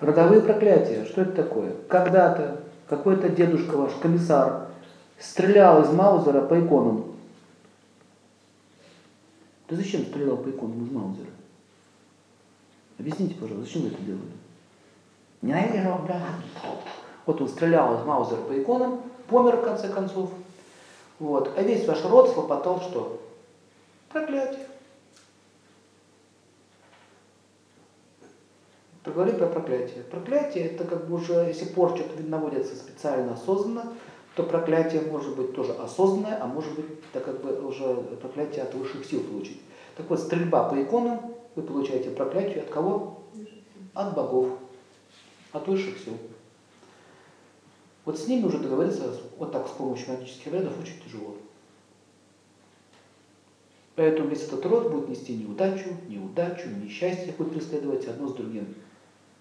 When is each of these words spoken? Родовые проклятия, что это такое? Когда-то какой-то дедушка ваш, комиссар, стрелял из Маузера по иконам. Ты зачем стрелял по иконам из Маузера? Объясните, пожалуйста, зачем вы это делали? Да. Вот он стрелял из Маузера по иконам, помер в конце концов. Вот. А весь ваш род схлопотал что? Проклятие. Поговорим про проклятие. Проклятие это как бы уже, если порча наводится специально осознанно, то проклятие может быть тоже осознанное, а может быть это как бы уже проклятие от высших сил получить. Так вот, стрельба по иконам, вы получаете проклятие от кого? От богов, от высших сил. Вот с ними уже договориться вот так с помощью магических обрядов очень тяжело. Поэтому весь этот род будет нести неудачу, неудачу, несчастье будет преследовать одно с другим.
Родовые 0.00 0.40
проклятия, 0.40 1.04
что 1.04 1.22
это 1.22 1.32
такое? 1.42 1.72
Когда-то 1.88 2.60
какой-то 2.88 3.28
дедушка 3.28 3.76
ваш, 3.76 3.92
комиссар, 4.00 4.68
стрелял 5.18 5.82
из 5.82 5.90
Маузера 5.90 6.42
по 6.42 6.60
иконам. 6.60 7.14
Ты 9.66 9.76
зачем 9.76 10.02
стрелял 10.02 10.36
по 10.36 10.50
иконам 10.50 10.84
из 10.84 10.90
Маузера? 10.90 11.30
Объясните, 12.98 13.34
пожалуйста, 13.34 13.66
зачем 13.66 13.82
вы 13.82 13.88
это 13.88 14.02
делали? 14.02 14.32
Да. 16.06 16.20
Вот 17.26 17.40
он 17.40 17.48
стрелял 17.48 17.98
из 17.98 18.04
Маузера 18.04 18.40
по 18.42 18.60
иконам, 18.60 19.02
помер 19.28 19.56
в 19.56 19.62
конце 19.62 19.88
концов. 19.88 20.30
Вот. 21.18 21.52
А 21.56 21.62
весь 21.62 21.86
ваш 21.86 22.04
род 22.04 22.28
схлопотал 22.28 22.80
что? 22.80 23.20
Проклятие. 24.10 24.66
Поговорим 29.04 29.36
про 29.36 29.48
проклятие. 29.48 30.02
Проклятие 30.04 30.64
это 30.64 30.84
как 30.84 31.06
бы 31.06 31.16
уже, 31.16 31.34
если 31.34 31.66
порча 31.66 32.04
наводится 32.26 32.74
специально 32.74 33.34
осознанно, 33.34 33.92
то 34.34 34.42
проклятие 34.44 35.02
может 35.02 35.36
быть 35.36 35.54
тоже 35.54 35.72
осознанное, 35.72 36.42
а 36.42 36.46
может 36.46 36.74
быть 36.74 36.86
это 37.12 37.22
как 37.22 37.42
бы 37.42 37.66
уже 37.66 37.94
проклятие 38.20 38.62
от 38.62 38.74
высших 38.74 39.04
сил 39.04 39.22
получить. 39.22 39.60
Так 39.96 40.08
вот, 40.08 40.20
стрельба 40.20 40.70
по 40.70 40.82
иконам, 40.82 41.34
вы 41.54 41.62
получаете 41.62 42.10
проклятие 42.10 42.62
от 42.62 42.70
кого? 42.70 43.20
От 43.92 44.14
богов, 44.14 44.48
от 45.52 45.68
высших 45.68 45.98
сил. 45.98 46.16
Вот 48.06 48.18
с 48.18 48.26
ними 48.26 48.46
уже 48.46 48.58
договориться 48.58 49.14
вот 49.38 49.52
так 49.52 49.68
с 49.68 49.72
помощью 49.72 50.14
магических 50.14 50.46
обрядов 50.48 50.80
очень 50.80 51.00
тяжело. 51.04 51.36
Поэтому 53.96 54.30
весь 54.30 54.44
этот 54.44 54.64
род 54.64 54.90
будет 54.90 55.10
нести 55.10 55.36
неудачу, 55.36 55.90
неудачу, 56.08 56.68
несчастье 56.70 57.34
будет 57.36 57.52
преследовать 57.52 58.06
одно 58.06 58.28
с 58.28 58.34
другим. 58.34 58.74